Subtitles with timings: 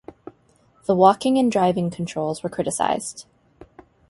[0.85, 3.27] The walking and driving controls were criticized.